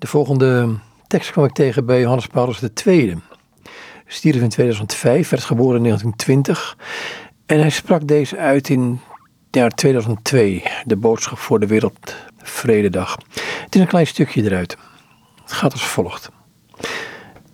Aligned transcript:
De 0.00 0.06
volgende 0.06 0.78
tekst 1.06 1.30
kwam 1.30 1.44
ik 1.44 1.52
tegen 1.52 1.86
bij 1.86 2.00
Johannes 2.00 2.26
Paulus 2.26 2.62
II. 2.84 3.16
Stierf 4.06 4.40
in 4.42 4.48
2005, 4.48 5.28
werd 5.28 5.42
geboren 5.42 5.76
in 5.76 5.82
1920. 5.82 6.76
En 7.46 7.58
hij 7.58 7.70
sprak 7.70 8.06
deze 8.06 8.36
uit 8.36 8.68
in 8.68 9.00
jaar 9.50 9.70
2002, 9.70 10.62
de 10.84 10.96
boodschap 10.96 11.38
voor 11.38 11.60
de 11.60 11.66
Wereldvrededag. 11.66 13.18
Het 13.64 13.74
is 13.74 13.80
een 13.80 13.86
klein 13.86 14.06
stukje 14.06 14.42
eruit. 14.42 14.76
Het 15.42 15.52
gaat 15.52 15.72
als 15.72 15.86
volgt. 15.86 16.30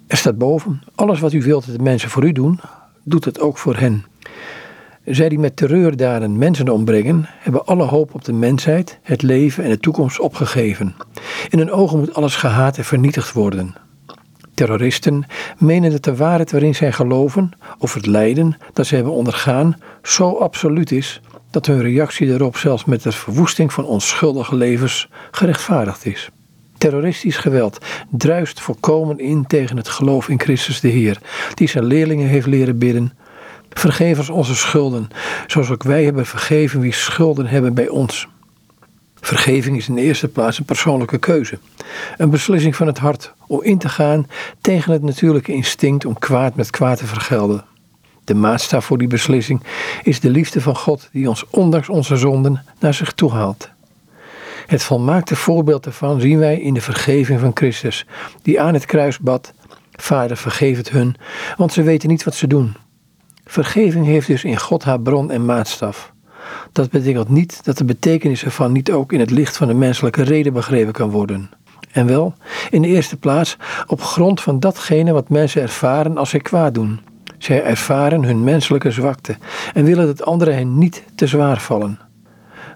Er 0.07 0.17
staat 0.17 0.39
boven, 0.39 0.83
alles 0.95 1.21
wat 1.21 1.33
u 1.33 1.43
wilt 1.43 1.67
dat 1.67 1.77
de 1.77 1.83
mensen 1.83 2.11
voor 2.11 2.25
u 2.25 2.33
doen, 2.33 2.61
doet 3.05 3.25
het 3.25 3.41
ook 3.41 3.59
voor 3.59 3.77
hen. 3.77 4.05
Zij 5.05 5.29
die 5.29 5.39
met 5.39 5.57
terreurdaden 5.57 6.39
mensen 6.39 6.69
ombrengen, 6.69 7.29
hebben 7.39 7.67
alle 7.67 7.85
hoop 7.85 8.15
op 8.15 8.25
de 8.25 8.33
mensheid, 8.33 8.99
het 9.03 9.23
leven 9.23 9.65
en 9.65 9.71
de 9.71 9.81
toekomst 9.81 10.21
opgegeven. 10.21 10.95
In 11.49 11.59
hun 11.59 11.73
ogen 11.73 11.99
moet 11.99 12.15
alles 12.15 12.37
gehaat 12.37 12.77
en 12.77 12.85
vernietigd 12.85 13.33
worden. 13.33 13.75
Terroristen 14.55 15.27
menen 15.59 15.91
dat 15.91 16.05
de 16.05 16.17
waarheid 16.17 16.51
waarin 16.51 16.75
zij 16.75 16.93
geloven, 16.93 17.51
of 17.79 17.95
het 17.95 18.07
lijden 18.07 18.57
dat 18.73 18.87
ze 18.87 18.95
hebben 18.95 19.13
ondergaan, 19.13 19.81
zo 20.03 20.37
absoluut 20.37 20.93
is 20.93 21.21
dat 21.51 21.67
hun 21.67 21.83
reactie 21.83 22.29
daarop 22.29 22.57
zelfs 22.57 22.85
met 22.85 23.03
de 23.03 23.13
verwoesting 23.13 23.73
van 23.73 23.85
onschuldige 23.85 24.57
levens 24.57 25.09
gerechtvaardigd 25.31 26.07
is. 26.07 26.31
Terroristisch 26.79 27.37
geweld 27.37 27.79
druist 28.11 28.61
volkomen 28.61 29.19
in 29.19 29.47
tegen 29.47 29.77
het 29.77 29.89
geloof 29.89 30.29
in 30.29 30.41
Christus 30.41 30.81
de 30.81 30.89
Heer, 30.89 31.19
die 31.55 31.69
zijn 31.69 31.85
leerlingen 31.85 32.29
heeft 32.29 32.47
leren 32.47 32.79
bidden. 32.79 33.13
Vergeef 33.71 34.19
ons 34.19 34.31
onze 34.31 34.55
schulden, 34.55 35.09
zoals 35.47 35.71
ook 35.71 35.83
wij 35.83 36.05
hebben 36.05 36.27
vergeven 36.27 36.81
wie 36.81 36.93
schulden 36.93 37.47
hebben 37.47 37.75
bij 37.75 37.89
ons. 37.89 38.29
Vergeving 39.27 39.77
is 39.77 39.89
in 39.89 39.95
de 39.95 40.01
eerste 40.03 40.29
plaats 40.29 40.59
een 40.59 40.65
persoonlijke 40.65 41.19
keuze. 41.19 41.59
Een 42.17 42.31
beslissing 42.31 42.77
van 42.77 42.87
het 42.87 42.99
hart 42.99 43.33
om 43.47 43.63
in 43.63 43.79
te 43.79 43.89
gaan 43.89 44.27
tegen 44.61 44.93
het 44.93 45.03
natuurlijke 45.03 45.53
instinct 45.53 46.05
om 46.05 46.19
kwaad 46.19 46.55
met 46.55 46.71
kwaad 46.71 46.99
te 46.99 47.07
vergelden. 47.07 47.65
De 48.25 48.35
maatstaf 48.35 48.85
voor 48.85 48.99
die 48.99 49.09
beslissing 49.09 49.63
is 50.03 50.21
de 50.21 50.31
liefde 50.31 50.61
van 50.61 50.77
God 50.77 51.09
die 51.13 51.29
ons 51.29 51.45
ondanks 51.51 51.89
onze 51.89 52.17
zonden 52.17 52.65
naar 52.79 52.95
zich 52.95 53.13
toe 53.13 53.31
haalt. 53.31 53.69
Het 54.67 54.83
volmaakte 54.83 55.37
voorbeeld 55.37 55.85
daarvan 55.85 56.21
zien 56.21 56.39
wij 56.39 56.61
in 56.61 56.75
de 56.75 56.81
vergeving 56.81 57.41
van 57.41 57.51
Christus, 57.55 58.07
die 58.43 58.61
aan 58.61 58.75
het 58.75 58.85
kruis 58.85 59.19
bad: 59.19 59.53
Vader, 59.93 60.37
vergeef 60.37 60.77
het 60.77 60.91
hun, 60.91 61.17
want 61.57 61.73
ze 61.73 61.83
weten 61.83 62.09
niet 62.09 62.25
wat 62.25 62.35
ze 62.35 62.47
doen. 62.47 62.77
Vergeving 63.45 64.07
heeft 64.07 64.27
dus 64.27 64.45
in 64.45 64.59
God 64.59 64.85
haar 64.85 65.01
bron 65.01 65.31
en 65.31 65.45
maatstaf. 65.45 66.15
Dat 66.73 66.91
betekent 66.91 67.29
niet 67.29 67.65
dat 67.65 67.79
de 67.79 67.85
betekenis 67.85 68.45
ervan 68.45 68.73
niet 68.73 68.93
ook 68.93 69.13
in 69.13 69.21
het 69.21 69.31
licht 69.31 69.57
van 69.57 69.69
de 69.69 69.75
menselijke 69.75 70.23
reden 70.23 70.53
begrepen 70.53 70.93
kan 70.93 71.11
worden. 71.11 71.51
En 71.93 72.07
wel, 72.07 72.35
in 72.71 72.83
de 72.83 72.89
eerste 72.89 73.17
plaats, 73.17 73.57
op 73.87 74.03
grond 74.03 74.41
van 74.41 74.61
datgene 74.61 75.13
wat 75.13 75.29
mensen 75.29 75.63
ervaren 75.63 76.17
als 76.17 76.31
zij 76.31 76.41
kwaad 76.41 76.75
doen. 76.75 77.01
Zij 77.39 77.65
ervaren 77.65 78.25
hun 78.25 78.45
menselijke 78.45 78.91
zwakte 78.91 79.37
en 79.75 79.85
willen 79.85 80.07
dat 80.07 80.25
anderen 80.25 80.55
hen 80.55 80.79
niet 80.79 81.03
te 81.15 81.27
zwaar 81.27 81.61
vallen. 81.61 81.99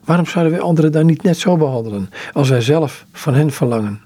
Waarom 0.04 0.26
zouden 0.26 0.52
wij 0.52 0.62
anderen 0.62 0.92
dan 0.92 1.06
niet 1.06 1.22
net 1.22 1.38
zo 1.38 1.56
behandelen 1.56 2.10
als 2.32 2.48
wij 2.48 2.60
zelf 2.60 3.04
van 3.12 3.34
hen 3.34 3.50
verlangen? 3.50 4.00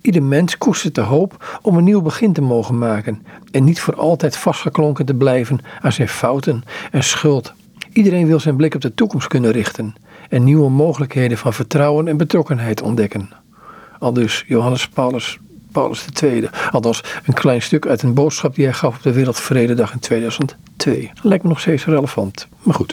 Ieder 0.00 0.22
mens 0.22 0.58
koestert 0.58 0.94
de 0.94 1.00
hoop 1.00 1.58
om 1.62 1.76
een 1.76 1.84
nieuw 1.84 2.02
begin 2.02 2.32
te 2.32 2.42
mogen 2.42 2.78
maken 2.78 3.26
en 3.50 3.64
niet 3.64 3.80
voor 3.80 3.94
altijd 3.94 4.36
vastgeklonken 4.36 5.06
te 5.06 5.14
blijven 5.14 5.60
aan 5.80 5.92
zijn 5.92 6.08
fouten 6.08 6.64
en 6.90 7.04
schuld. 7.04 7.54
Iedereen 7.94 8.26
wil 8.26 8.40
zijn 8.40 8.56
blik 8.56 8.74
op 8.74 8.80
de 8.80 8.94
toekomst 8.94 9.28
kunnen 9.28 9.50
richten 9.50 9.94
en 10.28 10.44
nieuwe 10.44 10.70
mogelijkheden 10.70 11.38
van 11.38 11.52
vertrouwen 11.52 12.08
en 12.08 12.16
betrokkenheid 12.16 12.82
ontdekken. 12.82 13.28
Al 13.98 14.12
dus 14.12 14.44
Johannes 14.46 14.88
Paulus, 14.88 15.38
Paulus 15.72 16.06
II. 16.22 16.48
Althans, 16.70 17.04
een 17.26 17.34
klein 17.34 17.62
stuk 17.62 17.86
uit 17.86 18.02
een 18.02 18.14
boodschap 18.14 18.54
die 18.54 18.64
hij 18.64 18.74
gaf 18.74 18.96
op 18.96 19.02
de 19.02 19.12
Wereldvrededag 19.12 19.92
in 19.92 19.98
2002. 19.98 21.10
Lijkt 21.22 21.42
me 21.42 21.48
nog 21.48 21.60
steeds 21.60 21.84
relevant, 21.84 22.48
maar 22.62 22.74
goed. 22.74 22.82